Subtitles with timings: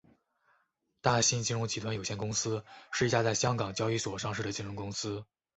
[1.01, 5.25] 大新金融集团有限公司是一家在香港交易所上市的金融公司。